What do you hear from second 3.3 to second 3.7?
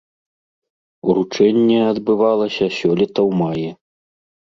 маі.